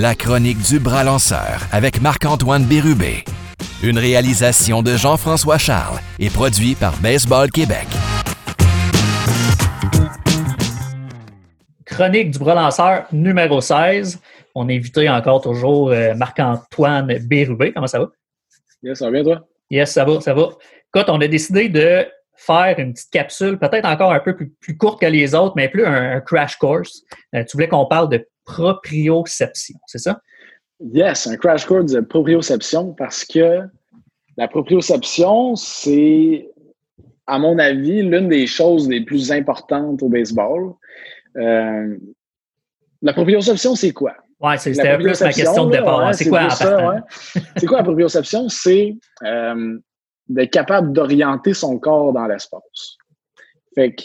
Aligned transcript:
La 0.00 0.14
chronique 0.14 0.62
du 0.62 0.78
bras 0.78 1.02
lanceur 1.02 1.66
avec 1.72 2.00
Marc-Antoine 2.00 2.62
Bérubé. 2.62 3.24
Une 3.82 3.98
réalisation 3.98 4.80
de 4.80 4.96
Jean-François 4.96 5.58
Charles 5.58 5.98
et 6.20 6.30
produit 6.30 6.76
par 6.76 6.96
Baseball 6.98 7.50
Québec. 7.50 7.88
Chronique 11.84 12.30
du 12.30 12.38
bras 12.38 12.54
lanceur 12.54 13.06
numéro 13.10 13.60
16. 13.60 14.20
On 14.54 14.68
est 14.68 14.76
invité 14.76 15.10
encore 15.10 15.40
toujours 15.40 15.90
euh, 15.90 16.14
Marc-Antoine 16.14 17.18
Bérubé. 17.26 17.72
Comment 17.72 17.88
ça 17.88 17.98
va? 17.98 18.08
Yes, 18.84 19.00
ça 19.00 19.06
va 19.06 19.10
bien, 19.10 19.24
toi? 19.24 19.48
Yes, 19.68 19.90
ça 19.90 20.04
va, 20.04 20.20
ça 20.20 20.32
va. 20.32 20.50
Écoute, 20.94 21.08
on 21.08 21.20
a 21.20 21.26
décidé 21.26 21.68
de 21.68 22.06
faire 22.36 22.76
une 22.78 22.92
petite 22.92 23.10
capsule, 23.10 23.58
peut-être 23.58 23.84
encore 23.84 24.12
un 24.12 24.20
peu 24.20 24.36
plus, 24.36 24.76
courte 24.78 25.00
que 25.00 25.06
les 25.06 25.34
autres, 25.34 25.54
mais 25.56 25.68
plus 25.68 25.84
un, 25.84 26.20
crash 26.20 26.54
course. 26.54 27.02
Euh, 27.34 27.42
tu 27.42 27.56
voulais 27.56 27.66
qu'on 27.66 27.86
parle 27.86 28.10
de 28.10 28.24
proprioception, 28.48 29.76
c'est 29.86 29.98
ça? 29.98 30.20
Yes, 30.80 31.26
un 31.26 31.36
crash 31.36 31.66
course 31.66 31.92
de 31.92 32.00
proprioception 32.00 32.94
parce 32.94 33.24
que 33.24 33.60
la 34.36 34.48
proprioception, 34.48 35.54
c'est, 35.56 36.48
à 37.26 37.38
mon 37.38 37.58
avis, 37.58 38.02
l'une 38.02 38.28
des 38.28 38.46
choses 38.46 38.88
les 38.88 39.04
plus 39.04 39.30
importantes 39.32 40.02
au 40.02 40.08
baseball. 40.08 40.74
Euh, 41.36 41.96
la 43.02 43.12
proprioception, 43.12 43.74
c'est 43.74 43.92
quoi? 43.92 44.14
Oui, 44.40 44.52
c'était 44.58 44.96
peu 44.96 45.04
ma 45.04 45.32
question 45.32 45.66
de 45.66 45.72
départ. 45.72 46.14
c'est 46.14 46.28
quoi, 46.28 46.48
C'est 47.56 47.66
quoi 47.66 47.78
la 47.78 47.84
proprioception? 47.84 48.48
C'est 48.48 48.96
euh, 49.24 49.78
d'être 50.28 50.50
capable 50.50 50.92
d'orienter 50.92 51.54
son 51.54 51.78
corps 51.78 52.12
dans 52.12 52.26
l'espace. 52.26 52.96
Fait 53.74 53.94
que 53.94 54.04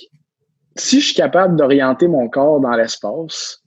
si 0.76 1.00
je 1.00 1.06
suis 1.06 1.16
capable 1.16 1.56
d'orienter 1.56 2.08
mon 2.08 2.28
corps 2.30 2.60
dans 2.60 2.72
l'espace, 2.72 3.63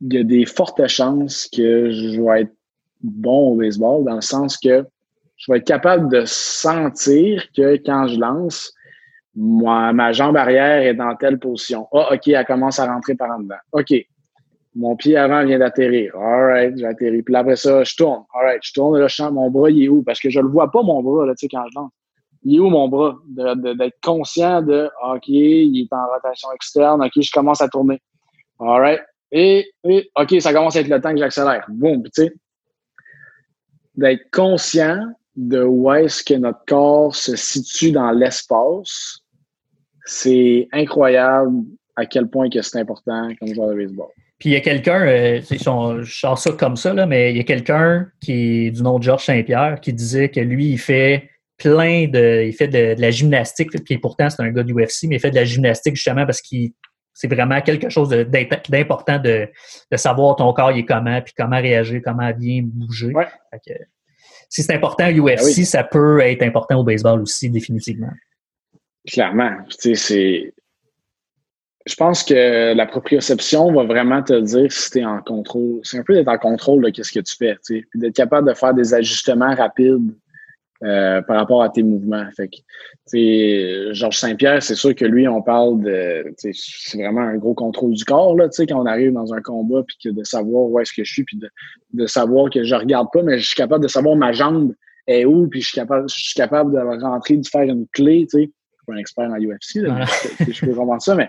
il 0.00 0.14
y 0.14 0.18
a 0.18 0.24
des 0.24 0.46
fortes 0.46 0.86
chances 0.86 1.48
que 1.48 1.90
je 1.90 2.20
vais 2.20 2.42
être 2.42 2.52
bon 3.02 3.52
au 3.52 3.56
baseball, 3.56 4.04
dans 4.04 4.16
le 4.16 4.20
sens 4.20 4.56
que 4.56 4.84
je 5.36 5.52
vais 5.52 5.58
être 5.58 5.66
capable 5.66 6.10
de 6.10 6.24
sentir 6.26 7.44
que 7.56 7.76
quand 7.76 8.08
je 8.08 8.18
lance, 8.18 8.72
moi, 9.34 9.92
ma 9.92 10.12
jambe 10.12 10.36
arrière 10.36 10.82
est 10.82 10.94
dans 10.94 11.14
telle 11.14 11.38
position. 11.38 11.86
Ah, 11.92 12.12
OK, 12.12 12.26
elle 12.28 12.44
commence 12.44 12.80
à 12.80 12.92
rentrer 12.92 13.14
par 13.14 13.30
en 13.30 13.40
dedans. 13.40 13.54
OK, 13.72 13.94
mon 14.74 14.96
pied 14.96 15.16
avant 15.16 15.44
vient 15.44 15.60
d'atterrir. 15.60 16.14
All 16.16 16.44
right, 16.44 16.76
j'ai 16.76 16.86
atterri. 16.86 17.22
Puis 17.22 17.36
après 17.36 17.54
ça, 17.54 17.84
je 17.84 17.94
tourne. 17.94 18.24
All 18.34 18.46
right, 18.46 18.60
je 18.62 18.72
tourne. 18.72 18.98
Là, 18.98 19.06
je 19.06 19.14
sens 19.14 19.32
mon 19.32 19.48
bras, 19.48 19.70
il 19.70 19.84
est 19.84 19.88
où? 19.88 20.02
Parce 20.02 20.18
que 20.18 20.28
je 20.28 20.40
le 20.40 20.48
vois 20.48 20.72
pas, 20.72 20.82
mon 20.82 21.02
bras, 21.02 21.24
là, 21.26 21.34
tu 21.34 21.46
sais, 21.46 21.48
quand 21.48 21.64
je 21.70 21.78
lance. 21.78 21.92
Il 22.42 22.56
est 22.56 22.58
où, 22.58 22.68
mon 22.68 22.88
bras? 22.88 23.16
D'être 23.28 24.00
conscient 24.02 24.60
de, 24.62 24.90
OK, 25.12 25.28
il 25.28 25.82
est 25.82 25.92
en 25.92 26.06
rotation 26.12 26.48
externe. 26.52 27.04
OK, 27.04 27.12
je 27.16 27.30
commence 27.30 27.60
à 27.60 27.68
tourner. 27.68 28.00
All 28.58 28.80
right. 28.80 29.00
Et, 29.30 29.70
OK, 29.84 30.40
ça 30.40 30.52
commence 30.52 30.76
à 30.76 30.80
être 30.80 30.88
le 30.88 31.00
temps 31.00 31.12
que 31.12 31.18
j'accélère. 31.18 31.66
Boum, 31.68 32.02
tu 32.04 32.10
sais. 32.12 32.32
D'être 33.94 34.30
conscient 34.30 35.00
de 35.36 35.62
où 35.62 35.92
est-ce 35.92 36.22
que 36.24 36.34
notre 36.34 36.64
corps 36.66 37.14
se 37.14 37.36
situe 37.36 37.92
dans 37.92 38.10
l'espace, 38.10 39.20
c'est 40.04 40.68
incroyable 40.72 41.64
à 41.96 42.06
quel 42.06 42.28
point 42.28 42.48
que 42.48 42.62
c'est 42.62 42.78
important 42.78 43.28
comme 43.38 43.54
joueur 43.54 43.70
de 43.70 43.74
baseball. 43.74 44.08
Puis 44.38 44.50
il 44.50 44.52
y 44.52 44.56
a 44.56 44.60
quelqu'un, 44.60 45.00
euh, 45.06 45.40
je 45.42 46.12
sors 46.12 46.38
ça 46.38 46.52
comme 46.52 46.76
ça, 46.76 46.94
là, 46.94 47.06
mais 47.06 47.32
il 47.32 47.36
y 47.36 47.40
a 47.40 47.44
quelqu'un 47.44 48.08
qui 48.20 48.70
du 48.70 48.82
nom 48.82 48.98
de 48.98 49.02
Georges 49.02 49.24
Saint-Pierre 49.24 49.80
qui 49.80 49.92
disait 49.92 50.28
que 50.28 50.40
lui, 50.40 50.70
il 50.70 50.78
fait 50.78 51.28
plein 51.56 52.06
de. 52.06 52.44
Il 52.46 52.52
fait 52.52 52.68
de, 52.68 52.94
la 53.00 53.10
gymnastique, 53.10 53.70
puis 53.84 53.98
pourtant 53.98 54.30
c'est 54.30 54.42
un 54.42 54.50
gars 54.50 54.62
du 54.62 54.72
UFC, 54.72 55.04
mais 55.08 55.16
il 55.16 55.20
fait 55.20 55.30
de 55.30 55.36
la 55.36 55.44
gymnastique 55.44 55.96
justement 55.96 56.24
parce 56.24 56.40
qu'il 56.40 56.72
c'est 57.18 57.26
vraiment 57.26 57.60
quelque 57.60 57.88
chose 57.88 58.10
d'important 58.10 59.18
de, 59.18 59.48
de, 59.90 59.96
savoir 59.96 60.36
ton 60.36 60.52
corps 60.52 60.70
il 60.70 60.78
est 60.78 60.84
comment, 60.84 61.20
puis 61.20 61.34
comment 61.36 61.60
réagir, 61.60 62.00
comment 62.04 62.30
bien 62.30 62.62
bouger. 62.62 63.12
si 64.48 64.62
c'est 64.62 64.72
important 64.72 65.08
au 65.08 65.26
UFC, 65.26 65.56
ben 65.56 65.64
ça 65.64 65.82
peut 65.82 66.20
être 66.20 66.42
important 66.42 66.78
au 66.78 66.84
baseball 66.84 67.20
aussi, 67.20 67.50
définitivement. 67.50 68.12
Clairement. 69.04 69.50
Tu 69.68 69.76
sais, 69.80 69.94
c'est 69.96 70.54
je 71.86 71.94
pense 71.96 72.22
que 72.22 72.74
la 72.74 72.86
proprioception 72.86 73.72
va 73.72 73.82
vraiment 73.82 74.22
te 74.22 74.38
dire 74.40 74.70
si 74.70 74.90
tu 74.90 74.98
es 74.98 75.04
en 75.04 75.20
contrôle. 75.20 75.80
C'est 75.82 75.98
un 75.98 76.04
peu 76.04 76.14
d'être 76.14 76.28
en 76.28 76.38
contrôle 76.38 76.88
de 76.92 77.02
ce 77.02 77.10
que 77.10 77.20
tu 77.20 77.34
fais, 77.34 77.56
puis 77.64 77.84
d'être 77.96 78.14
capable 78.14 78.48
de 78.48 78.54
faire 78.54 78.74
des 78.74 78.94
ajustements 78.94 79.56
rapides 79.56 80.14
euh, 80.84 81.22
par 81.22 81.36
rapport 81.36 81.62
à 81.62 81.70
tes 81.70 81.82
mouvements. 81.82 82.24
Fait 82.36 82.48
que, 82.48 83.92
Georges 83.92 84.18
Saint-Pierre, 84.18 84.62
c'est 84.62 84.74
sûr 84.74 84.94
que 84.94 85.04
lui, 85.04 85.26
on 85.26 85.42
parle 85.42 85.82
de, 85.82 86.32
c'est 86.36 86.98
vraiment 86.98 87.22
un 87.22 87.36
gros 87.36 87.54
contrôle 87.54 87.94
du 87.94 88.04
corps 88.04 88.36
là, 88.36 88.48
quand 88.48 88.80
on 88.80 88.86
arrive 88.86 89.12
dans 89.12 89.34
un 89.34 89.40
combat, 89.40 89.82
puis 89.86 89.96
que 90.04 90.08
de 90.10 90.22
savoir 90.22 90.70
où 90.70 90.78
est-ce 90.78 90.92
que 90.92 91.02
je 91.02 91.12
suis, 91.12 91.24
puis 91.24 91.36
de, 91.36 91.50
de, 91.94 92.06
savoir 92.06 92.50
que 92.50 92.62
je 92.62 92.74
regarde 92.74 93.08
pas, 93.12 93.22
mais 93.22 93.38
je 93.38 93.46
suis 93.46 93.56
capable 93.56 93.82
de 93.82 93.88
savoir 93.88 94.14
ma 94.14 94.32
jambe 94.32 94.72
est 95.08 95.24
où, 95.24 95.48
puis 95.48 95.62
je 95.62 95.68
suis 95.68 95.74
capable, 95.74 96.08
je 96.08 96.14
suis 96.14 96.34
capable 96.34 96.72
de 96.72 97.02
rentrer, 97.02 97.36
de 97.36 97.46
faire 97.46 97.62
une 97.62 97.86
clé. 97.88 98.26
Tu 98.30 98.38
sais, 98.38 98.44
je 98.44 98.76
suis 98.76 98.86
pas 98.86 98.92
un 98.92 98.96
expert 98.98 99.30
en 99.30 99.36
UFC, 99.36 99.76
là, 99.76 100.04
je 100.38 100.66
peux 100.66 100.74
comprendre 100.74 101.02
ça, 101.02 101.16
mais 101.16 101.28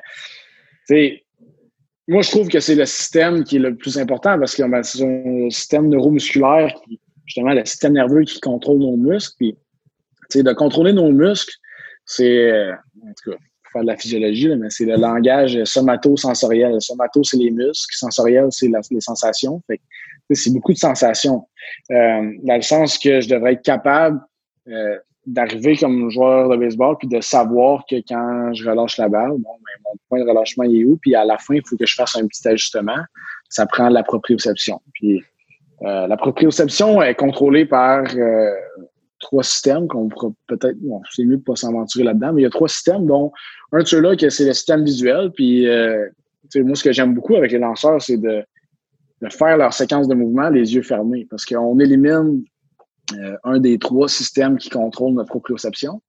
moi, 2.07 2.23
je 2.23 2.31
trouve 2.31 2.47
que 2.47 2.59
c'est 2.59 2.75
le 2.75 2.85
système 2.85 3.43
qui 3.43 3.57
est 3.57 3.59
le 3.59 3.75
plus 3.75 3.97
important 3.97 4.37
parce 4.39 4.55
que 4.55 4.63
ben, 4.63 4.81
c'est 4.81 5.03
un 5.03 5.49
système 5.49 5.89
neuromusculaire 5.89 6.73
qui, 6.83 6.99
justement, 7.29 7.53
le 7.53 7.63
système 7.63 7.93
nerveux 7.93 8.23
qui 8.23 8.39
contrôle 8.39 8.79
nos 8.79 8.97
muscles. 8.97 9.35
Puis, 9.37 10.43
de 10.43 10.53
contrôler 10.53 10.93
nos 10.93 11.11
muscles, 11.11 11.53
c'est, 12.05 12.51
euh, 12.51 12.73
en 12.73 13.13
tout 13.13 13.31
cas, 13.31 13.37
pour 13.37 13.71
faire 13.71 13.81
de 13.83 13.87
la 13.87 13.97
physiologie, 13.97 14.49
mais 14.55 14.69
c'est 14.69 14.85
le 14.85 14.95
langage 14.95 15.63
somato-sensoriel. 15.63 16.81
Somato, 16.81 17.23
c'est 17.23 17.37
les 17.37 17.51
muscles. 17.51 17.95
Sensoriel, 17.95 18.47
c'est 18.49 18.67
les 18.67 19.01
sensations. 19.01 19.61
Fait 19.67 19.79
c'est 20.31 20.53
beaucoup 20.53 20.73
de 20.73 20.77
sensations. 20.77 21.47
Euh, 21.91 22.31
dans 22.43 22.55
le 22.55 22.61
sens 22.61 22.97
que 22.97 23.21
je 23.21 23.29
devrais 23.29 23.53
être 23.53 23.63
capable 23.63 24.19
euh, 24.67 24.97
d'arriver 25.25 25.75
comme 25.75 26.09
joueur 26.11 26.49
de 26.49 26.57
baseball 26.57 26.95
puis 26.99 27.07
de 27.07 27.19
savoir 27.19 27.83
que 27.89 27.95
quand 28.07 28.53
je 28.53 28.69
relâche 28.69 28.97
la 28.97 29.09
balle, 29.09 29.31
bon, 29.31 29.37
ben, 29.39 29.83
mon 29.85 29.91
point 30.07 30.19
de 30.19 30.29
relâchement 30.29 30.65
est 30.65 30.83
où, 30.83 30.97
puis 30.97 31.15
à 31.15 31.25
la 31.25 31.37
fin, 31.39 31.55
il 31.55 31.61
faut 31.67 31.77
que 31.77 31.85
je 31.85 31.95
fasse 31.95 32.15
un 32.15 32.27
petit 32.27 32.47
ajustement. 32.47 32.99
Ça 33.49 33.65
prend 33.65 33.89
la 33.89 34.03
proprioception. 34.03 34.79
Puis 34.93 35.23
euh, 35.83 36.07
la 36.07 36.17
proprioception 36.17 37.01
est 37.01 37.15
contrôlée 37.15 37.65
par 37.65 38.03
euh, 38.15 38.51
trois 39.19 39.43
systèmes 39.43 39.87
qu'on 39.87 40.09
pourra 40.09 40.29
peut-être, 40.47 40.77
bon, 40.81 41.01
c'est 41.11 41.23
mieux 41.23 41.37
de 41.37 41.43
pas 41.43 41.55
s'aventurer 41.55 42.03
là-dedans, 42.03 42.33
mais 42.33 42.41
il 42.41 42.43
y 42.43 42.47
a 42.47 42.49
trois 42.49 42.67
systèmes, 42.67 43.05
dont 43.05 43.31
un 43.71 43.79
de 43.79 43.87
ceux-là, 43.87 44.15
c'est 44.17 44.45
le 44.45 44.53
système 44.53 44.83
visuel. 44.83 45.31
Puis 45.31 45.67
euh, 45.67 46.07
moi, 46.55 46.75
ce 46.75 46.83
que 46.83 46.91
j'aime 46.91 47.13
beaucoup 47.13 47.35
avec 47.35 47.51
les 47.51 47.59
lanceurs, 47.59 48.01
c'est 48.01 48.17
de, 48.17 48.43
de 49.21 49.29
faire 49.29 49.57
leur 49.57 49.73
séquence 49.73 50.07
de 50.07 50.15
mouvement 50.15 50.49
les 50.49 50.73
yeux 50.73 50.81
fermés, 50.81 51.27
parce 51.29 51.45
qu'on 51.45 51.79
élimine 51.79 52.43
euh, 53.17 53.37
un 53.43 53.59
des 53.59 53.77
trois 53.77 54.07
systèmes 54.07 54.57
qui 54.57 54.69
contrôlent 54.69 55.13
notre 55.13 55.29
proprioception. 55.29 56.01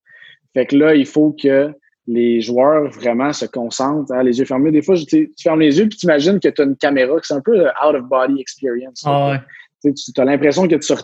Fait 0.54 0.66
que 0.66 0.76
là, 0.76 0.94
il 0.94 1.06
faut 1.06 1.34
que 1.41 1.72
les 2.10 2.41
joueurs 2.41 2.91
vraiment 2.91 3.32
se 3.32 3.47
concentrent, 3.47 4.12
hein, 4.12 4.25
les 4.25 4.38
yeux 4.41 4.44
fermés. 4.44 4.72
Des 4.72 4.82
fois, 4.82 4.97
tu 4.97 5.32
fermes 5.41 5.60
les 5.60 5.78
yeux 5.78 5.88
puis 5.88 5.97
tu 5.97 6.06
imagines 6.06 6.41
que 6.41 6.48
tu 6.48 6.60
as 6.60 6.65
une 6.65 6.76
caméra, 6.76 7.19
que 7.21 7.26
c'est 7.26 7.34
un 7.34 7.41
peu 7.41 7.66
out 7.66 7.94
of 7.94 8.03
body 8.04 8.41
experience. 8.41 9.03
Ah 9.06 9.41
tu 9.82 9.93
as 10.19 10.25
l'impression 10.25 10.66
que 10.66 10.75
tu 10.75 10.94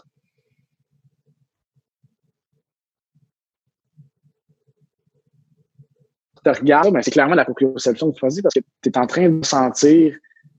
te 6.45 6.61
regardes, 6.61 6.93
mais 6.93 7.03
c'est 7.03 7.13
clairement 7.13 7.37
la 7.37 7.45
proprioception 7.45 8.11
que 8.11 8.15
tu 8.15 8.21
choisis 8.21 8.43
parce 8.43 8.55
que 8.55 8.61
tu 8.83 8.89
es 8.89 8.99
en 8.99 9.07
train 9.07 9.29
de 9.29 9.45
sentir 9.45 10.17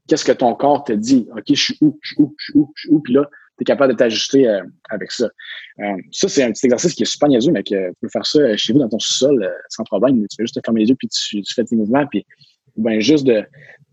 qu'est-ce 0.08 0.25
que 0.25 0.31
ton 0.31 0.56
corps 0.56 0.85
te 0.85 0.94
dit. 0.94 1.28
OK, 1.31 1.44
je 1.50 1.53
suis 1.53 1.78
où, 1.81 2.00
je 2.02 2.14
suis 2.14 2.24
où, 2.24 2.34
je 2.38 2.44
suis 2.44 2.58
où, 2.58 2.72
je 2.74 2.81
suis 2.81 2.90
où, 2.90 3.00
puis 3.02 3.14
là, 3.14 3.29
tu 3.57 3.63
es 3.63 3.66
capable 3.66 3.94
de 3.94 3.97
t'ajuster 3.97 4.47
euh, 4.47 4.63
avec 4.90 5.12
ça. 5.12 5.29
Euh, 5.79 5.95
ça, 6.12 6.28
c'est 6.28 6.44
un 6.44 6.51
petit 6.51 6.66
exercice 6.68 6.94
qui 6.94 7.03
est 7.03 7.07
super 7.07 7.28
niaiseux, 7.28 7.51
mais 7.51 7.63
que 7.63 7.90
tu 7.90 7.95
peux 8.01 8.09
faire 8.09 8.26
ça 8.26 8.55
chez 8.55 8.73
vous 8.73 8.79
dans 8.79 8.90
ton 8.90 8.99
sous-sol 8.99 9.43
euh, 9.43 9.49
sans 9.70 9.84
problème. 9.84 10.20
Tu 10.28 10.35
fais 10.37 10.43
juste 10.43 10.55
te 10.55 10.61
fermer 10.64 10.81
les 10.81 10.90
yeux, 10.90 10.96
puis 10.96 11.08
tu, 11.08 11.43
fais 11.53 11.64
tes 11.64 11.76
mouvements, 11.76 12.05
puis 12.05 12.26
ben 12.76 12.99
juste 12.99 13.26
de 13.26 13.43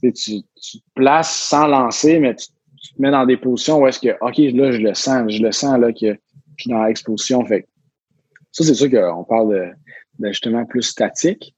tu, 0.03 0.11
tu 0.11 0.79
te 0.79 0.85
places 0.95 1.35
sans 1.35 1.67
lancer, 1.67 2.19
mais 2.19 2.35
tu, 2.35 2.49
te 2.49 3.01
mets 3.01 3.11
dans 3.11 3.25
des 3.25 3.39
positions 3.39 3.81
où 3.81 3.87
est-ce 3.87 3.99
que 3.99 4.11
OK, 4.21 4.37
là, 4.37 4.73
je 4.73 4.79
le 4.79 4.93
sens, 4.93 5.33
je 5.33 5.43
le 5.43 5.53
sens 5.53 5.79
là 5.79 5.91
que 5.91 6.13
je 6.57 6.63
suis 6.63 6.71
dans 6.71 6.85
l'exposition. 6.85 7.45
Fait 7.47 7.67
ça, 8.53 8.63
c'est 8.63 8.75
sûr 8.75 8.91
qu'on 8.91 9.25
parle 9.25 9.75
d'ajustement 10.19 10.67
plus 10.67 10.83
statique. 10.83 11.55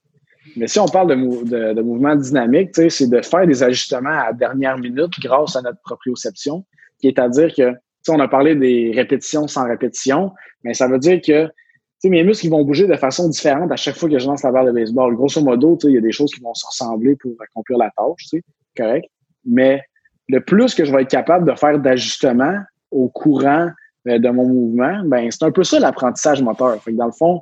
Mais 0.55 0.69
si 0.69 0.79
on 0.79 0.87
parle 0.87 1.09
de, 1.09 1.45
de, 1.45 1.75
de 1.75 1.83
mouvement 1.83 2.15
dynamique, 2.15 2.71
c'est 2.89 3.11
de 3.11 3.21
faire 3.21 3.45
des 3.45 3.65
ajustements 3.65 4.21
à 4.21 4.33
dernière 4.33 4.79
minute 4.79 5.11
grâce 5.21 5.57
à 5.57 5.63
notre 5.63 5.81
proprioception, 5.81 6.65
qui 7.01 7.09
est 7.09 7.19
à 7.19 7.29
dire 7.29 7.53
que 7.55 7.75
on 8.11 8.21
a 8.21 8.29
parlé 8.29 8.55
des 8.55 8.93
répétitions 8.95 9.47
sans 9.47 9.67
répétition, 9.67 10.33
mais 10.65 10.75
ça 10.75 10.89
veut 10.89 10.99
dire 10.99 11.21
que 11.21 11.51
mes 12.09 12.23
muscles 12.23 12.49
vont 12.49 12.65
bouger 12.65 12.87
de 12.87 12.95
façon 12.95 13.29
différente 13.29 13.73
à 13.73 13.77
chaque 13.77 13.97
fois 13.97 14.09
que 14.09 14.19
je 14.19 14.27
lance 14.27 14.43
la 14.43 14.53
balle 14.53 14.67
de 14.67 14.73
baseball. 14.73 15.15
Grosso 15.17 15.41
modo, 15.43 15.79
il 15.85 15.93
y 15.93 15.99
a 15.99 16.01
des 16.01 16.13
choses 16.13 16.33
qui 16.33 16.41
vont 16.41 16.55
se 16.55 16.67
ressembler 16.67 17.17
pour 17.17 17.33
accomplir 17.41 17.79
la 17.79 17.91
tâche, 17.97 18.41
correct. 18.77 19.07
Mais 19.45 19.83
le 20.29 20.41
plus 20.41 20.75
que 20.75 20.85
je 20.85 20.93
vais 20.93 21.03
être 21.03 21.11
capable 21.11 21.51
de 21.51 21.57
faire 21.57 21.79
d'ajustements 21.79 22.59
au 22.91 23.09
courant 23.09 23.71
euh, 24.09 24.19
de 24.19 24.29
mon 24.29 24.47
mouvement, 24.47 25.03
ben 25.05 25.31
c'est 25.31 25.45
un 25.45 25.53
peu 25.53 25.65
ça 25.65 25.79
l'apprentissage 25.79 26.43
moteur. 26.43 26.83
Fait 26.83 26.93
dans 26.93 27.07
le 27.07 27.13
fond, 27.13 27.41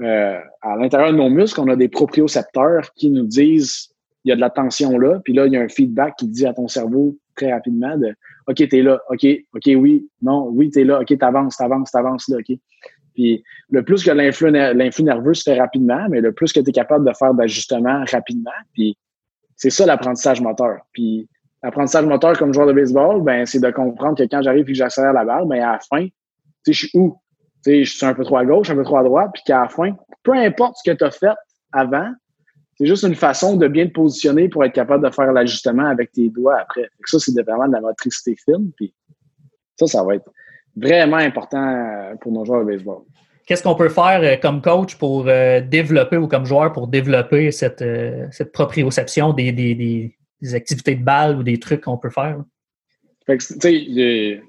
euh, 0.00 0.38
à 0.62 0.76
l'intérieur 0.76 1.12
de 1.12 1.16
nos 1.16 1.30
muscles, 1.30 1.60
on 1.60 1.68
a 1.68 1.76
des 1.76 1.88
propriocepteurs 1.88 2.92
qui 2.94 3.10
nous 3.10 3.26
disent 3.26 3.90
il 4.24 4.30
y 4.30 4.32
a 4.32 4.36
de 4.36 4.40
la 4.40 4.50
tension 4.50 4.98
là, 4.98 5.20
puis 5.22 5.34
là, 5.34 5.46
il 5.46 5.52
y 5.52 5.56
a 5.56 5.60
un 5.60 5.68
feedback 5.68 6.14
qui 6.16 6.28
dit 6.28 6.46
à 6.46 6.54
ton 6.54 6.66
cerveau 6.66 7.16
très 7.36 7.52
rapidement 7.52 7.96
de 7.98 8.14
OK, 8.46 8.68
t'es 8.68 8.82
là. 8.82 9.00
OK, 9.10 9.26
OK, 9.54 9.62
oui, 9.66 10.08
non, 10.22 10.48
oui, 10.48 10.70
t'es 10.70 10.84
là. 10.84 11.00
OK, 11.00 11.18
t'avances, 11.18 11.56
t'avances, 11.56 11.90
t'avances 11.90 12.28
là. 12.28 12.38
OK. 12.38 12.58
Puis 13.14 13.44
le 13.70 13.84
plus 13.84 14.04
que 14.04 14.10
l'influx 14.10 14.50
nerveux 15.04 15.34
se 15.34 15.44
fait 15.44 15.58
rapidement, 15.58 16.08
mais 16.10 16.20
le 16.20 16.32
plus 16.32 16.52
que 16.52 16.60
tu 16.60 16.70
es 16.70 16.72
capable 16.72 17.08
de 17.08 17.14
faire 17.14 17.32
d'ajustements 17.32 18.04
rapidement. 18.10 18.50
Puis 18.72 18.98
c'est 19.56 19.70
ça 19.70 19.86
l'apprentissage 19.86 20.40
moteur. 20.40 20.80
Puis 20.92 21.28
l'apprentissage 21.62 22.04
moteur 22.06 22.36
comme 22.36 22.52
joueur 22.52 22.66
de 22.66 22.72
baseball, 22.72 23.22
ben 23.22 23.46
c'est 23.46 23.60
de 23.60 23.70
comprendre 23.70 24.18
que 24.18 24.24
quand 24.24 24.42
j'arrive 24.42 24.68
et 24.68 24.72
que 24.72 24.78
j'accélère 24.78 25.12
la 25.12 25.24
balle, 25.24 25.46
ben 25.46 25.62
à 25.62 25.72
la 25.72 25.78
fin, 25.78 26.04
tu 26.04 26.12
sais, 26.64 26.72
je 26.72 26.86
suis 26.86 26.98
où? 26.98 27.16
Tu 27.64 27.70
sais, 27.70 27.84
je 27.84 27.96
suis 27.96 28.04
un 28.04 28.14
peu 28.14 28.24
trop 28.24 28.38
à 28.38 28.44
gauche, 28.44 28.68
un 28.70 28.74
peu 28.74 28.82
trop 28.82 28.98
à 28.98 29.04
droite, 29.04 29.30
puis 29.32 29.42
qu'à 29.46 29.62
la 29.62 29.68
fin, 29.68 29.96
peu 30.22 30.32
importe 30.32 30.76
ce 30.82 30.90
que 30.90 30.96
tu 30.96 31.04
as 31.04 31.10
fait 31.10 31.36
avant, 31.72 32.10
c'est 32.76 32.86
juste 32.86 33.04
une 33.04 33.14
façon 33.14 33.56
de 33.56 33.68
bien 33.68 33.86
te 33.86 33.92
positionner 33.92 34.48
pour 34.48 34.64
être 34.64 34.72
capable 34.72 35.04
de 35.04 35.12
faire 35.12 35.32
l'ajustement 35.32 35.86
avec 35.86 36.12
tes 36.12 36.28
doigts 36.28 36.58
après. 36.60 36.88
ça, 37.06 37.18
c'est 37.18 37.32
vraiment 37.42 37.68
de 37.68 37.72
la 37.72 37.80
motricité 37.80 38.36
fine. 38.44 38.72
Puis 38.76 38.92
ça, 39.78 39.86
ça 39.86 40.02
va 40.02 40.16
être 40.16 40.28
vraiment 40.76 41.16
important 41.16 42.16
pour 42.20 42.32
nos 42.32 42.44
joueurs 42.44 42.64
de 42.64 42.72
baseball. 42.72 43.02
Qu'est-ce 43.46 43.62
qu'on 43.62 43.74
peut 43.74 43.90
faire 43.90 44.22
euh, 44.22 44.36
comme 44.36 44.62
coach 44.62 44.96
pour 44.96 45.28
euh, 45.28 45.60
développer 45.60 46.16
ou 46.16 46.26
comme 46.28 46.46
joueur 46.46 46.72
pour 46.72 46.88
développer 46.88 47.50
cette, 47.50 47.82
euh, 47.82 48.26
cette 48.30 48.52
proprioception 48.52 49.34
des, 49.34 49.52
des, 49.52 49.74
des, 49.74 50.54
activités 50.54 50.94
de 50.94 51.04
balle 51.04 51.38
ou 51.38 51.42
des 51.42 51.58
trucs 51.58 51.82
qu'on 51.82 51.98
peut 51.98 52.10
faire? 52.10 52.42
Fait 53.26 53.38
que, 53.38 54.40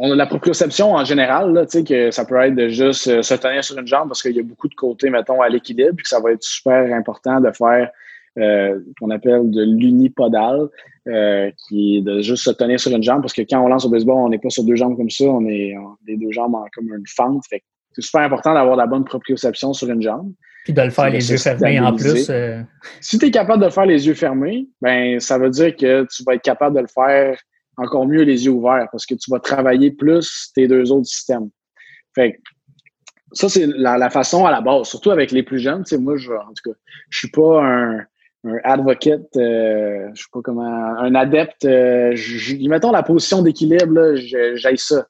on 0.00 0.12
a 0.12 0.14
la 0.14 0.26
proprioception 0.26 0.92
en 0.94 1.04
général, 1.04 1.52
là, 1.52 1.66
que 1.66 2.10
ça 2.10 2.24
peut 2.24 2.36
être 2.36 2.54
de 2.54 2.68
juste 2.68 3.22
se 3.22 3.34
tenir 3.34 3.64
sur 3.64 3.76
une 3.78 3.86
jambe 3.86 4.08
parce 4.08 4.22
qu'il 4.22 4.36
y 4.36 4.40
a 4.40 4.42
beaucoup 4.42 4.68
de 4.68 4.74
côtés, 4.74 5.10
mettons, 5.10 5.40
à 5.42 5.48
l'équilibre, 5.48 5.94
puis 5.96 6.04
que 6.04 6.08
ça 6.08 6.20
va 6.20 6.32
être 6.32 6.42
super 6.42 6.94
important 6.94 7.40
de 7.40 7.50
faire 7.50 7.90
euh, 8.38 8.78
qu'on 9.00 9.10
appelle 9.10 9.50
de 9.50 9.62
l'unipodal, 9.62 10.68
euh, 11.08 11.50
qui 11.66 11.96
est 11.96 12.02
de 12.02 12.20
juste 12.20 12.44
se 12.44 12.50
tenir 12.50 12.78
sur 12.78 12.92
une 12.92 13.02
jambe, 13.02 13.22
parce 13.22 13.32
que 13.32 13.42
quand 13.42 13.60
on 13.60 13.66
lance 13.66 13.84
au 13.84 13.90
baseball, 13.90 14.18
on 14.18 14.28
n'est 14.28 14.38
pas 14.38 14.50
sur 14.50 14.62
deux 14.62 14.76
jambes 14.76 14.96
comme 14.96 15.10
ça, 15.10 15.24
on 15.24 15.44
est 15.46 15.74
les 16.06 16.16
deux 16.16 16.30
jambes 16.30 16.54
en, 16.54 16.64
comme 16.72 16.94
une 16.94 17.06
fente. 17.06 17.42
c'est 17.50 17.62
super 17.98 18.20
important 18.20 18.54
d'avoir 18.54 18.76
la 18.76 18.86
bonne 18.86 19.04
proprioception 19.04 19.72
sur 19.72 19.90
une 19.90 20.02
jambe. 20.02 20.32
Puis 20.64 20.72
de 20.72 20.82
le 20.82 20.90
faire 20.90 21.10
les 21.10 21.30
yeux 21.30 21.38
fermés 21.38 21.80
en 21.80 21.96
plus. 21.96 22.28
Euh. 22.30 22.60
Si 23.00 23.18
tu 23.18 23.26
es 23.26 23.30
capable 23.30 23.60
de 23.60 23.66
le 23.66 23.72
faire 23.72 23.86
les 23.86 24.06
yeux 24.06 24.14
fermés, 24.14 24.68
ben 24.80 25.18
ça 25.18 25.38
veut 25.38 25.50
dire 25.50 25.74
que 25.74 26.06
tu 26.14 26.22
vas 26.24 26.34
être 26.34 26.42
capable 26.42 26.76
de 26.76 26.82
le 26.82 26.86
faire 26.86 27.38
encore 27.78 28.06
mieux 28.06 28.22
les 28.22 28.44
yeux 28.44 28.52
ouverts 28.52 28.88
parce 28.92 29.06
que 29.06 29.14
tu 29.14 29.30
vas 29.30 29.40
travailler 29.40 29.90
plus 29.90 30.50
tes 30.54 30.68
deux 30.68 30.92
autres 30.92 31.06
systèmes. 31.06 31.48
Fait 32.14 32.40
ça, 33.32 33.48
c'est 33.48 33.66
la, 33.66 34.10
façon 34.10 34.46
à 34.46 34.50
la 34.50 34.60
base, 34.60 34.88
surtout 34.88 35.10
avec 35.10 35.32
les 35.32 35.42
plus 35.42 35.58
jeunes. 35.58 35.84
Moi, 36.00 36.16
je, 36.16 36.32
en 36.32 36.52
tout 36.54 36.70
cas, 36.70 36.76
je 37.10 37.18
suis 37.18 37.30
pas 37.30 37.62
un, 37.62 37.98
un 38.44 38.58
advocate, 38.64 39.36
euh, 39.36 40.08
je 40.14 40.22
sais 40.22 40.28
pas 40.32 40.40
comment, 40.42 40.64
un 40.64 41.14
adepte. 41.14 41.64
Euh, 41.64 42.16
mettons 42.62 42.90
la 42.90 43.02
position 43.02 43.42
d'équilibre, 43.42 44.14
j'aille 44.54 44.78
ça. 44.78 45.06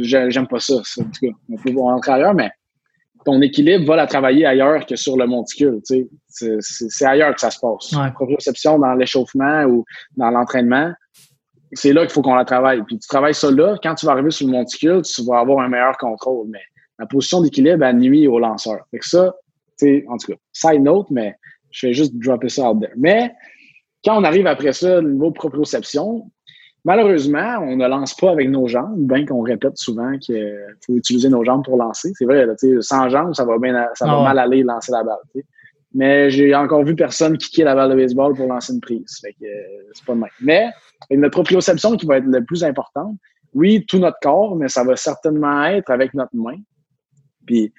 J'aime 0.00 0.48
pas 0.48 0.58
ça, 0.58 0.74
En 0.74 1.04
tout 1.04 1.10
cas, 1.22 1.32
on 1.48 1.56
peut 1.56 1.72
rentrer 1.78 2.12
ailleurs, 2.12 2.34
mais 2.34 2.50
ton 3.24 3.40
équilibre 3.42 3.86
va 3.86 3.96
la 3.96 4.06
travailler 4.06 4.44
ailleurs 4.44 4.84
que 4.86 4.96
sur 4.96 5.16
le 5.16 5.26
monticule. 5.26 5.80
C'est 6.28 7.04
ailleurs 7.04 7.34
que 7.34 7.40
ça 7.40 7.50
se 7.50 7.60
passe. 7.60 7.92
Ouais. 7.92 8.10
Proprioception 8.12 8.78
dans 8.78 8.94
l'échauffement 8.94 9.64
ou 9.64 9.84
dans 10.16 10.30
l'entraînement, 10.30 10.92
c'est 11.72 11.92
là 11.92 12.02
qu'il 12.02 12.10
faut 12.10 12.22
qu'on 12.22 12.34
la 12.34 12.44
travaille. 12.44 12.82
Puis 12.84 12.98
tu 12.98 13.08
travailles 13.08 13.34
ça 13.34 13.50
là, 13.50 13.76
quand 13.82 13.94
tu 13.94 14.06
vas 14.06 14.12
arriver 14.12 14.30
sur 14.30 14.46
le 14.46 14.52
monticule, 14.52 15.02
tu 15.02 15.24
vas 15.24 15.40
avoir 15.40 15.60
un 15.60 15.68
meilleur 15.68 15.96
contrôle. 15.96 16.46
Mais 16.50 16.62
la 16.98 17.06
position 17.06 17.40
d'équilibre, 17.40 17.84
elle 17.84 17.98
nuit 17.98 18.26
au 18.26 18.38
lanceur. 18.38 18.78
Fait 18.90 18.98
que 18.98 19.08
ça, 19.08 19.34
tu 19.78 20.04
en 20.08 20.16
tout 20.16 20.32
cas, 20.32 20.38
side 20.52 20.82
note, 20.82 21.06
mais 21.10 21.34
je 21.70 21.86
vais 21.86 21.94
juste 21.94 22.14
dropper 22.16 22.48
ça 22.48 22.70
out 22.70 22.80
there. 22.80 22.92
Mais 22.96 23.32
quand 24.04 24.18
on 24.18 24.24
arrive 24.24 24.46
après 24.46 24.72
ça, 24.72 25.00
le 25.00 25.12
niveau 25.12 25.30
proprioception, 25.30 26.30
malheureusement, 26.84 27.58
on 27.60 27.76
ne 27.76 27.86
lance 27.86 28.14
pas 28.14 28.30
avec 28.30 28.48
nos 28.48 28.66
jambes, 28.66 29.06
bien 29.06 29.26
qu'on 29.26 29.42
répète 29.42 29.76
souvent 29.76 30.16
qu'il 30.18 30.56
faut 30.86 30.94
utiliser 30.94 31.28
nos 31.28 31.44
jambes 31.44 31.64
pour 31.64 31.76
lancer. 31.76 32.12
C'est 32.14 32.24
vrai, 32.24 32.46
là, 32.46 32.54
sans 32.80 33.08
jambes, 33.08 33.34
ça 33.34 33.44
va 33.44 33.58
bien 33.58 33.74
ça 33.94 34.06
va 34.06 34.18
ah 34.18 34.22
mal 34.22 34.38
aller 34.38 34.62
lancer 34.62 34.92
la 34.92 35.02
balle. 35.02 35.42
Mais 35.94 36.30
j'ai 36.30 36.54
encore 36.54 36.84
vu 36.84 36.94
personne 36.94 37.38
kicker 37.38 37.64
la 37.64 37.74
balle 37.74 37.90
de 37.90 37.96
baseball 37.96 38.34
pour 38.34 38.46
lancer 38.46 38.72
une 38.72 38.80
prise. 38.80 39.18
Fait 39.20 39.32
que 39.32 39.44
euh, 39.44 39.90
c'est 39.92 40.04
pas 40.04 40.14
de 40.14 40.20
même. 40.20 40.30
Mais 40.40 40.70
notre 41.10 41.32
proprioception 41.32 41.96
qui 41.96 42.06
va 42.06 42.18
être 42.18 42.26
le 42.26 42.44
plus 42.44 42.64
importante, 42.64 43.16
oui, 43.54 43.84
tout 43.86 43.98
notre 43.98 44.18
corps, 44.20 44.56
mais 44.56 44.68
ça 44.68 44.84
va 44.84 44.96
certainement 44.96 45.64
être 45.64 45.90
avec 45.90 46.14
notre 46.14 46.34
main. 46.34 46.56
Puis 47.46 47.72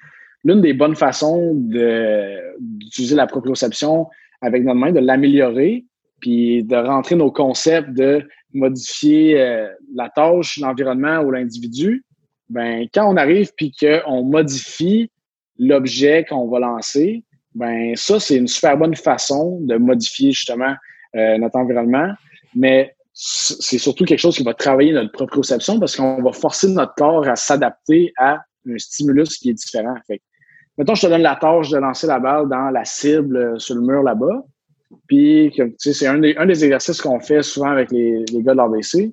l'une 0.44 0.60
des 0.60 0.72
bonnes 0.72 0.96
façons 0.96 1.54
d'utiliser 1.54 3.14
la 3.14 3.26
proprioception 3.26 4.08
avec 4.40 4.64
notre 4.64 4.78
main, 4.78 4.92
de 4.92 5.00
l'améliorer, 5.00 5.84
puis 6.20 6.64
de 6.64 6.76
rentrer 6.76 7.14
nos 7.14 7.30
concepts 7.30 7.90
de 7.90 8.26
modifier 8.52 9.40
euh, 9.40 9.68
la 9.94 10.08
tâche, 10.08 10.58
l'environnement 10.58 11.20
ou 11.20 11.30
l'individu, 11.30 12.04
ben 12.48 12.86
quand 12.92 13.10
on 13.10 13.16
arrive 13.16 13.52
puis 13.56 13.72
qu'on 13.72 14.24
modifie 14.24 15.10
l'objet 15.58 16.24
qu'on 16.28 16.48
va 16.48 16.58
lancer, 16.58 17.22
ben 17.54 17.94
ça 17.94 18.18
c'est 18.18 18.36
une 18.36 18.48
super 18.48 18.76
bonne 18.76 18.96
façon 18.96 19.60
de 19.62 19.76
modifier 19.76 20.32
justement 20.32 20.74
euh, 21.14 21.38
notre 21.38 21.56
environnement, 21.56 22.12
mais 22.54 22.94
c'est 23.22 23.76
surtout 23.76 24.06
quelque 24.06 24.18
chose 24.18 24.34
qui 24.34 24.42
va 24.42 24.54
travailler 24.54 24.92
notre 24.92 25.12
proprioception 25.12 25.78
parce 25.78 25.94
qu'on 25.94 26.22
va 26.22 26.32
forcer 26.32 26.68
notre 26.68 26.94
corps 26.94 27.28
à 27.28 27.36
s'adapter 27.36 28.14
à 28.16 28.38
un 28.66 28.78
stimulus 28.78 29.36
qui 29.36 29.50
est 29.50 29.54
différent. 29.54 29.94
Fait 30.06 30.22
mettons, 30.78 30.94
je 30.94 31.02
te 31.02 31.06
donne 31.08 31.20
la 31.20 31.36
tâche 31.36 31.68
de 31.68 31.76
lancer 31.76 32.06
la 32.06 32.18
balle 32.18 32.48
dans 32.48 32.70
la 32.70 32.86
cible 32.86 33.36
euh, 33.36 33.58
sur 33.58 33.74
le 33.74 33.82
mur 33.82 34.02
là-bas. 34.02 34.42
Puis, 35.06 35.54
c'est 35.76 36.06
un 36.06 36.18
des, 36.18 36.34
un 36.36 36.46
des 36.46 36.64
exercices 36.64 37.02
qu'on 37.02 37.20
fait 37.20 37.42
souvent 37.42 37.70
avec 37.70 37.92
les, 37.92 38.24
les 38.32 38.42
gars 38.42 38.52
de 38.52 38.56
l'ABC. 38.56 39.12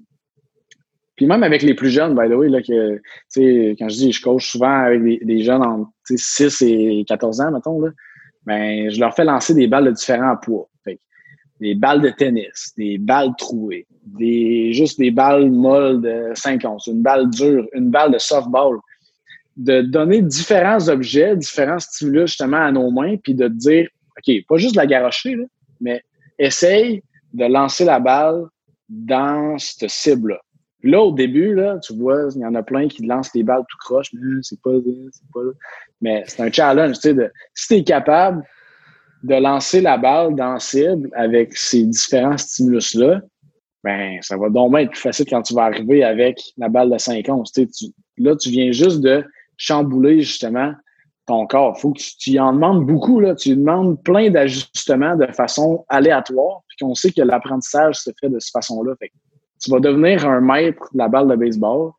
Puis 1.18 1.26
même 1.26 1.44
avec 1.44 1.62
les 1.62 1.74
plus 1.74 1.90
jeunes, 1.90 2.16
by 2.16 2.30
the 2.30 2.36
way, 2.36 2.48
là, 2.48 2.62
que, 2.62 3.02
quand 3.76 3.90
je 3.90 3.96
dis 3.96 4.12
je 4.14 4.22
coach 4.22 4.52
souvent 4.52 4.86
avec 4.86 5.04
des, 5.04 5.44
jeunes 5.44 5.64
entre 5.64 5.92
6 6.16 6.62
et 6.62 7.04
14 7.08 7.42
ans, 7.42 7.52
mettons, 7.52 7.82
là, 7.82 7.90
ben, 8.46 8.90
je 8.90 9.00
leur 9.00 9.14
fais 9.14 9.26
lancer 9.26 9.54
des 9.54 9.68
balles 9.68 9.86
de 9.86 9.92
différents 9.92 10.38
poids. 10.38 10.70
Des 11.60 11.76
balles 11.76 12.02
de 12.02 12.10
tennis, 12.10 12.74
des 12.78 12.98
balles 12.98 13.32
trouées, 13.38 13.86
des, 14.06 14.74
juste 14.74 15.00
des 15.00 15.12
balles 15.12 15.50
molles 15.50 16.02
de 16.02 16.32
5 16.34 16.64
onces, 16.66 16.88
une 16.88 17.02
balle 17.02 17.30
dure, 17.30 17.68
une 17.74 17.90
balle 17.90 18.12
de 18.12 18.18
softball 18.18 18.78
de 19.56 19.82
donner 19.82 20.22
différents 20.22 20.88
objets, 20.88 21.36
différents 21.36 21.80
stimulus 21.80 22.28
justement 22.28 22.58
à 22.58 22.72
nos 22.72 22.92
mains, 22.92 23.18
puis 23.18 23.34
de 23.34 23.48
dire, 23.48 23.88
OK, 24.18 24.34
pas 24.48 24.58
juste 24.58 24.76
la 24.76 24.86
garocher, 24.86 25.36
mais 25.82 26.04
essaye 26.38 27.02
de 27.34 27.46
lancer 27.46 27.84
la 27.84 28.00
balle 28.00 28.46
dans 28.88 29.58
cette 29.58 29.90
cible-là. 29.90 30.40
Là, 30.84 31.02
au 31.02 31.12
début, 31.12 31.56
là, 31.56 31.80
tu 31.80 31.96
vois, 31.96 32.30
il 32.36 32.42
y 32.42 32.46
en 32.46 32.54
a 32.54 32.62
plein 32.62 32.88
qui 32.88 33.04
lancent 33.04 33.32
des 33.32 33.44
balles 33.44 33.64
tout 33.68 33.78
croche, 33.80 34.12
mais 34.14 34.40
c'est 34.44 34.62
pas, 34.62 34.70
c'est 35.12 35.32
pas, 35.34 35.40
mais 36.02 36.24
c'est 36.28 36.44
un 36.44 36.52
challenge, 36.52 36.96
tu 36.96 37.02
sais, 37.02 37.14
de, 37.16 37.32
si 37.56 37.68
tu 37.68 37.74
es 37.76 37.84
capable 37.84 38.44
de 39.24 39.36
lancer 39.36 39.82
la 39.82 39.98
balle 39.98 40.36
dans 40.36 40.60
cible 40.60 41.10
avec 41.14 41.56
ces 41.56 41.86
différents 41.86 42.38
stimulus-là, 42.38 43.22
ben, 43.84 44.18
ça 44.22 44.38
va 44.38 44.50
donc 44.50 44.78
être 44.78 44.92
plus 44.92 45.00
facile 45.00 45.26
quand 45.30 45.42
tu 45.42 45.54
vas 45.54 45.64
arriver 45.64 46.04
avec 46.04 46.42
la 46.58 46.70
balle 46.70 46.92
de 46.92 46.98
5 46.98 47.28
onces. 47.30 47.52
Tu, 47.52 47.68
là, 48.18 48.36
tu 48.36 48.50
viens 48.50 48.72
juste 48.72 49.02
de 49.02 49.24
chambouler 49.58 50.22
justement 50.22 50.74
ton 51.26 51.46
corps. 51.46 51.80
faut 51.80 51.92
que 51.92 52.02
tu, 52.20 52.40
en 52.40 52.54
demandes 52.54 52.86
beaucoup. 52.86 53.20
Là. 53.20 53.36
Tu 53.36 53.56
demandes 53.56 54.02
plein 54.04 54.30
d'ajustements 54.30 55.16
de 55.16 55.28
façon 55.28 55.86
aléatoire, 55.90 56.62
puis 56.68 56.78
qu'on 56.80 56.96
sait 56.96 57.12
que 57.12 57.22
l'apprentissage 57.22 57.96
se 57.98 58.12
fait 58.20 58.30
de 58.30 58.40
cette 58.40 58.54
façon-là. 58.54 58.94
Tu 59.62 59.70
vas 59.70 59.80
devenir 59.80 60.28
un 60.28 60.42
maître 60.42 60.88
de 60.94 60.98
la 60.98 61.08
balle 61.08 61.28
de 61.28 61.36
baseball 61.36 61.92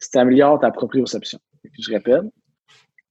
si 0.00 0.10
tu 0.10 0.18
améliores 0.18 0.60
ta 0.60 0.70
proprioception. 0.70 1.38
je 1.78 1.90
répète, 1.90 2.24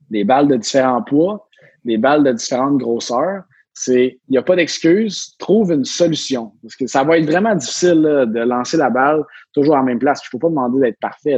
des 0.10 0.24
balles 0.24 0.48
de 0.48 0.56
différents 0.56 1.02
poids, 1.02 1.48
des 1.84 1.98
balles 1.98 2.24
de 2.24 2.32
différentes 2.32 2.78
grosseurs, 2.78 3.44
c'est 3.76 4.18
il 4.30 4.32
n'y 4.32 4.38
a 4.38 4.42
pas 4.42 4.56
d'excuse, 4.56 5.36
trouve 5.38 5.72
une 5.74 5.86
solution. 5.86 6.54
Parce 6.64 6.76
que 6.76 6.88
ça 6.88 7.04
va 7.04 7.18
être 7.18 7.26
vraiment 7.26 7.54
difficile 7.54 8.02
de 8.02 8.40
lancer 8.40 8.78
la 8.78 8.90
balle 8.90 9.24
toujours 9.54 9.76
en 9.76 9.84
même 9.84 10.00
place. 10.00 10.22
Il 10.24 10.28
ne 10.28 10.30
faut 10.32 10.40
pas 10.40 10.50
demander 10.50 10.80
d'être 10.80 11.00
parfait. 11.00 11.38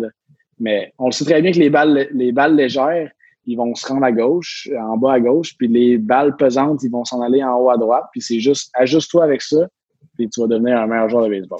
Mais 0.59 0.93
on 0.99 1.07
le 1.07 1.11
sait 1.11 1.25
très 1.25 1.41
bien 1.41 1.51
que 1.51 1.57
les 1.57 1.69
balles, 1.69 2.07
les 2.13 2.31
balles 2.31 2.55
légères, 2.55 3.09
ils 3.45 3.55
vont 3.55 3.73
se 3.73 3.87
rendre 3.87 4.05
à 4.05 4.11
gauche, 4.11 4.69
en 4.79 4.97
bas 4.97 5.13
à 5.13 5.19
gauche, 5.19 5.57
puis 5.57 5.67
les 5.67 5.97
balles 5.97 6.35
pesantes, 6.35 6.83
ils 6.83 6.91
vont 6.91 7.05
s'en 7.05 7.21
aller 7.21 7.43
en 7.43 7.57
haut 7.57 7.69
à 7.69 7.77
droite. 7.77 8.05
Puis 8.11 8.21
c'est 8.21 8.39
juste, 8.39 8.71
ajuste-toi 8.75 9.23
avec 9.23 9.41
ça, 9.41 9.67
puis 10.15 10.29
tu 10.29 10.41
vas 10.41 10.47
devenir 10.47 10.77
un 10.77 10.85
meilleur 10.85 11.09
joueur 11.09 11.25
de 11.25 11.29
baseball. 11.29 11.59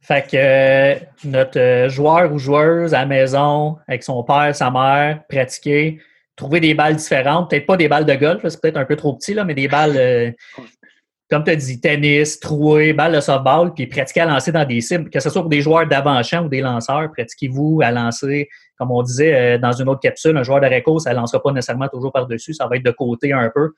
Fait 0.00 0.30
que 0.30 0.36
euh, 0.36 0.94
notre 1.24 1.58
euh, 1.58 1.88
joueur 1.88 2.30
ou 2.30 2.38
joueuse 2.38 2.92
à 2.92 3.00
la 3.00 3.06
maison, 3.06 3.78
avec 3.88 4.02
son 4.02 4.22
père, 4.22 4.54
sa 4.54 4.70
mère, 4.70 5.22
pratiquer, 5.28 5.98
trouver 6.36 6.60
des 6.60 6.74
balles 6.74 6.96
différentes, 6.96 7.50
peut-être 7.50 7.66
pas 7.66 7.76
des 7.76 7.88
balles 7.88 8.04
de 8.04 8.14
golf, 8.14 8.42
c'est 8.46 8.60
peut-être 8.60 8.76
un 8.76 8.84
peu 8.84 8.96
trop 8.96 9.14
petit, 9.14 9.34
là, 9.34 9.44
mais 9.44 9.54
des 9.54 9.68
balles 9.68 9.96
euh, 9.96 10.30
comme 11.30 11.42
tu 11.42 11.50
as 11.50 11.56
dit, 11.56 11.80
tennis, 11.80 12.38
trouer, 12.38 12.92
balle 12.92 13.14
de 13.14 13.20
softball, 13.20 13.72
puis 13.72 13.86
pratiquer 13.86 14.20
à 14.20 14.26
lancer 14.26 14.52
dans 14.52 14.64
des 14.64 14.80
cibles, 14.80 15.08
que 15.08 15.20
ce 15.20 15.30
soit 15.30 15.40
pour 15.40 15.48
des 15.48 15.62
joueurs 15.62 15.86
d'avant-champ 15.86 16.44
ou 16.44 16.48
des 16.48 16.60
lanceurs, 16.60 17.10
pratiquez-vous 17.12 17.80
à 17.82 17.90
lancer, 17.90 18.48
comme 18.78 18.90
on 18.90 19.02
disait 19.02 19.34
euh, 19.34 19.58
dans 19.58 19.72
une 19.72 19.88
autre 19.88 20.00
capsule, 20.00 20.36
un 20.36 20.42
joueur 20.42 20.60
de 20.60 20.66
réco, 20.66 20.98
ça 20.98 21.10
ne 21.10 21.16
lancera 21.16 21.42
pas 21.42 21.52
nécessairement 21.52 21.88
toujours 21.88 22.12
par-dessus, 22.12 22.52
ça 22.52 22.66
va 22.68 22.76
être 22.76 22.84
de 22.84 22.90
côté 22.90 23.32
un 23.32 23.50
peu. 23.52 23.72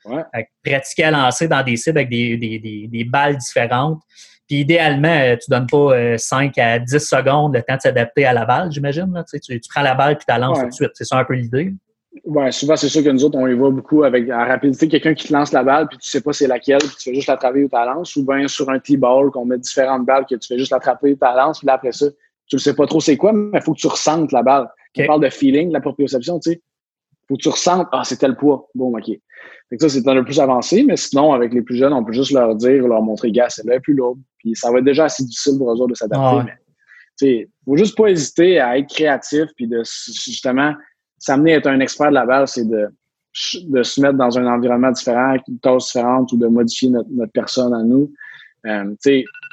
Pratiquer 0.64 1.04
à 1.04 1.10
lancer 1.12 1.46
dans 1.46 1.62
des 1.62 1.76
cibles 1.76 1.98
avec 1.98 2.10
des, 2.10 3.06
balles 3.10 3.36
différentes. 3.36 4.02
Puis 4.48 4.58
idéalement, 4.58 5.08
euh, 5.08 5.36
tu 5.36 5.50
donnes 5.50 5.66
pas 5.66 6.18
5 6.18 6.56
à 6.58 6.78
10 6.78 6.98
secondes 6.98 7.54
le 7.54 7.62
temps 7.62 7.76
de 7.76 7.80
s'adapter 7.80 8.26
à 8.26 8.32
la 8.32 8.44
balle, 8.44 8.70
j'imagine. 8.70 9.12
Tu, 9.32 9.40
tu, 9.40 9.68
prends 9.68 9.82
la 9.82 9.94
balle 9.94 10.16
puis 10.16 10.26
tu 10.26 10.32
la 10.32 10.38
lances 10.38 10.60
tout 10.60 10.66
de 10.66 10.72
suite. 10.72 10.90
C'est 10.94 11.04
ça 11.04 11.18
un 11.18 11.24
peu 11.24 11.34
l'idée. 11.34 11.72
Ouais, 12.24 12.52
souvent, 12.52 12.76
c'est 12.76 12.88
sûr 12.88 13.02
que 13.02 13.08
nous 13.10 13.24
autres, 13.24 13.36
on 13.38 13.46
y 13.46 13.54
va 13.54 13.70
beaucoup 13.70 14.04
avec 14.04 14.26
la 14.26 14.44
rapidité. 14.44 14.88
Quelqu'un 14.88 15.14
qui 15.14 15.28
te 15.28 15.32
lance 15.32 15.52
la 15.52 15.62
balle, 15.62 15.88
puis 15.88 15.98
tu 15.98 16.08
sais 16.08 16.20
pas 16.20 16.32
c'est 16.32 16.46
laquelle, 16.46 16.78
puis 16.78 16.96
tu 16.98 17.10
fais 17.10 17.14
juste 17.14 17.28
l'attraper 17.28 17.64
ou 17.64 17.68
tu 17.68 17.74
la 17.74 17.86
lances. 17.86 18.16
Ou 18.16 18.24
bien 18.24 18.48
sur 18.48 18.70
un 18.70 18.78
T-ball, 18.78 19.30
qu'on 19.30 19.44
met 19.44 19.58
différentes 19.58 20.06
balles, 20.06 20.24
que 20.28 20.34
tu 20.34 20.46
fais 20.46 20.58
juste 20.58 20.72
l'attraper 20.72 21.12
ou 21.12 21.14
tu 21.14 21.20
la 21.22 21.34
lances. 21.34 21.58
Puis 21.58 21.66
là, 21.66 21.74
après 21.74 21.92
ça, 21.92 22.06
tu 22.46 22.56
ne 22.56 22.60
sais 22.60 22.74
pas 22.74 22.86
trop 22.86 23.00
c'est 23.00 23.16
quoi, 23.16 23.32
mais 23.32 23.58
il 23.58 23.62
faut 23.62 23.74
que 23.74 23.80
tu 23.80 23.86
ressentes 23.86 24.32
la 24.32 24.42
balle. 24.42 24.68
On 24.98 25.06
parle 25.06 25.22
de 25.22 25.28
feeling, 25.28 25.70
la 25.72 25.80
proprioception, 25.80 26.38
tu 26.40 26.52
sais. 26.52 26.62
faut 27.28 27.36
que 27.36 27.42
tu 27.42 27.48
ressentes, 27.48 27.88
ah, 27.92 28.02
c'est 28.04 28.16
tel 28.16 28.34
poids. 28.36 28.68
Bon, 28.74 28.96
OK. 28.96 29.06
Fait 29.68 29.76
que 29.76 29.82
ça, 29.82 29.88
c'est 29.88 30.08
un 30.08 30.14
peu 30.14 30.24
plus 30.24 30.40
avancé, 30.40 30.84
mais 30.84 30.96
sinon, 30.96 31.32
avec 31.32 31.52
les 31.52 31.60
plus 31.60 31.76
jeunes, 31.76 31.92
on 31.92 32.04
peut 32.04 32.12
juste 32.12 32.32
leur 32.32 32.54
dire, 32.54 32.86
leur 32.86 33.02
montrer, 33.02 33.30
gars, 33.32 33.48
c'est 33.48 33.66
là 33.66 33.80
plus 33.80 33.94
lourd. 33.94 34.16
Puis 34.38 34.54
ça 34.54 34.70
va 34.70 34.78
être 34.78 34.84
déjà 34.84 35.04
assez 35.04 35.24
difficile 35.24 35.58
pour 35.58 35.70
eux 35.70 35.76
autres 35.76 35.88
de 35.88 35.94
s'adapter. 35.94 36.52
Il 37.20 37.40
ne 37.40 37.44
faut 37.64 37.76
juste 37.76 37.96
pas 37.96 38.08
hésiter 38.08 38.60
à 38.60 38.78
être 38.78 38.88
créatif, 38.88 39.46
puis 39.56 39.66
de 39.66 39.82
justement 40.24 40.72
s'amener 41.18 41.54
à 41.54 41.56
être 41.58 41.66
un 41.66 41.80
expert 41.80 42.08
de 42.10 42.14
la 42.14 42.26
balle, 42.26 42.48
c'est 42.48 42.68
de, 42.68 42.88
de 43.64 43.82
se 43.82 44.00
mettre 44.00 44.16
dans 44.16 44.38
un 44.38 44.46
environnement 44.46 44.90
différent, 44.90 45.30
avec 45.30 45.42
une 45.48 45.58
tâche 45.58 45.86
différente 45.86 46.32
ou 46.32 46.36
de 46.36 46.46
modifier 46.46 46.90
notre, 46.90 47.08
notre 47.10 47.32
personne 47.32 47.74
à 47.74 47.82
nous. 47.82 48.12
Euh, 48.66 48.94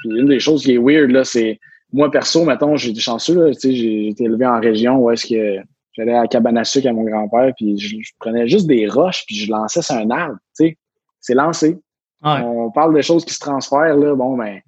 une 0.05 0.25
des 0.27 0.39
choses 0.39 0.63
qui 0.63 0.73
est 0.73 0.77
weird, 0.77 1.11
là, 1.11 1.23
c'est 1.23 1.59
moi, 1.91 2.09
perso, 2.09 2.43
mettons, 2.43 2.75
j'ai 2.75 2.89
été 2.89 2.99
chanceux, 2.99 3.51
j'ai 3.61 4.09
été 4.09 4.23
élevé 4.23 4.47
en 4.47 4.59
région 4.59 4.97
où 4.97 5.11
est-ce 5.11 5.27
que 5.27 5.63
j'allais 5.93 6.15
à 6.15 6.27
cabane 6.27 6.57
à 6.57 6.93
mon 6.93 7.03
grand-père, 7.03 7.53
puis 7.55 7.77
je, 7.77 7.97
prenais 8.19 8.47
juste 8.47 8.65
des 8.65 8.87
roches, 8.87 9.23
puis 9.27 9.35
je 9.35 9.51
lançais 9.51 9.83
sur 9.83 9.95
un 9.95 10.09
arbre, 10.09 10.37
tu 10.57 10.65
sais. 10.65 10.77
C'est 11.19 11.35
lancé. 11.35 11.77
On 12.23 12.71
parle 12.71 12.95
de 12.95 13.01
choses 13.01 13.23
qui 13.23 13.33
se 13.33 13.39
transfèrent, 13.39 13.95
là. 13.95 14.15
Bon, 14.15 14.35
ben, 14.35 14.59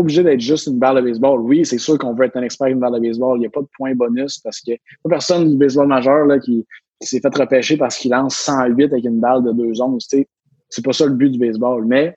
obligé 0.00 0.22
d'être 0.22 0.40
juste 0.40 0.66
une 0.66 0.78
balle 0.78 0.96
de 0.96 1.02
baseball. 1.02 1.40
Oui, 1.40 1.64
c'est 1.64 1.78
sûr 1.78 1.98
qu'on 1.98 2.14
veut 2.14 2.26
être 2.26 2.36
un 2.36 2.42
expert 2.42 2.68
d'une 2.68 2.78
balle 2.78 2.94
de 2.94 3.00
baseball. 3.00 3.38
Il 3.38 3.40
n'y 3.40 3.46
a 3.46 3.50
pas 3.50 3.60
de 3.60 3.68
point 3.76 3.94
bonus 3.94 4.38
parce 4.38 4.60
que 4.60 4.72
pas 5.02 5.10
personne 5.10 5.50
du 5.50 5.56
baseball 5.56 5.86
majeur, 5.86 6.26
là, 6.26 6.38
qui, 6.38 6.66
s'est 7.02 7.20
fait 7.20 7.36
repêcher 7.36 7.76
parce 7.76 7.96
qu'il 7.98 8.10
lance 8.10 8.36
108 8.36 8.84
avec 8.84 9.04
une 9.04 9.20
balle 9.20 9.44
de 9.44 9.52
deux 9.52 9.82
onces, 9.82 10.08
tu 10.08 10.18
sais. 10.18 10.28
C'est 10.70 10.84
pas 10.84 10.92
ça 10.92 11.06
le 11.06 11.12
but 11.12 11.30
du 11.30 11.38
baseball. 11.38 11.84
Mais, 11.84 12.14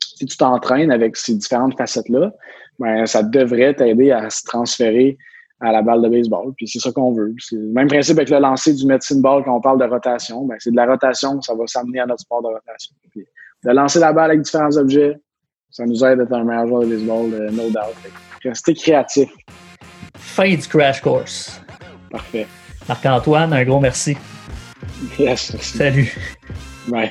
si 0.00 0.24
tu 0.24 0.36
t'entraînes 0.36 0.90
avec 0.90 1.16
ces 1.16 1.34
différentes 1.34 1.76
facettes-là, 1.76 2.32
ben, 2.78 3.04
ça 3.06 3.22
devrait 3.22 3.74
t'aider 3.74 4.10
à 4.10 4.30
se 4.30 4.42
transférer 4.44 5.18
à 5.60 5.72
la 5.72 5.82
balle 5.82 6.02
de 6.02 6.08
baseball. 6.08 6.52
Puis 6.56 6.68
c'est 6.68 6.78
ça 6.78 6.92
qu'on 6.92 7.12
veut. 7.12 7.34
C'est 7.38 7.56
le 7.56 7.68
même 7.68 7.88
principe 7.88 8.16
avec 8.16 8.30
le 8.30 8.38
lancer 8.38 8.74
du 8.74 8.86
medicine 8.86 9.20
ball 9.20 9.44
quand 9.44 9.56
on 9.56 9.60
parle 9.60 9.78
de 9.78 9.84
rotation. 9.84 10.44
Ben, 10.44 10.56
c'est 10.58 10.70
de 10.70 10.76
la 10.76 10.86
rotation, 10.86 11.40
ça 11.42 11.54
va 11.54 11.66
s'amener 11.66 12.00
à 12.00 12.06
notre 12.06 12.20
sport 12.20 12.42
de 12.42 12.48
rotation. 12.48 12.94
de 13.14 13.70
lancer 13.70 13.98
la 13.98 14.12
balle 14.12 14.30
avec 14.30 14.42
différents 14.42 14.76
objets, 14.76 15.16
ça 15.70 15.84
nous 15.84 16.04
aide 16.04 16.20
à 16.20 16.22
être 16.22 16.32
un 16.32 16.44
meilleur 16.44 16.66
joueur 16.66 16.82
de 16.82 16.86
baseball, 16.88 17.34
euh, 17.34 17.50
no 17.50 17.68
doubt. 17.70 17.94
Restez 18.44 18.74
créatif. 18.74 19.28
Fin 20.16 20.54
du 20.54 20.66
crash 20.66 21.00
course. 21.00 21.60
Parfait. 22.10 22.46
Marc-Antoine, 22.88 23.52
un 23.52 23.64
gros 23.64 23.80
merci. 23.80 24.16
Yes, 25.18 25.52
merci. 25.52 25.78
Salut. 25.78 26.16
Bye. 26.88 27.10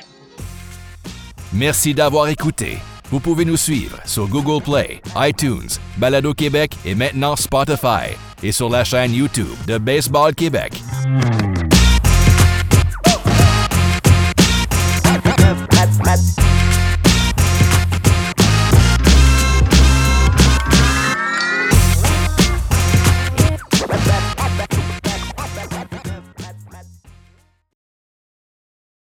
Merci 1.52 1.94
d'avoir 1.94 2.28
écouté. 2.28 2.78
Vous 3.10 3.20
pouvez 3.20 3.44
nous 3.44 3.56
suivre 3.56 3.98
sur 4.04 4.26
Google 4.26 4.62
Play, 4.62 5.00
iTunes, 5.16 5.68
Balado 5.96 6.34
Québec 6.34 6.72
et 6.84 6.94
maintenant 6.94 7.36
Spotify 7.36 8.16
et 8.42 8.50
sur 8.50 8.68
la 8.68 8.82
chaîne 8.82 9.12
YouTube 9.12 9.46
de 9.66 9.78
Baseball 9.78 10.34
Québec. 10.34 10.72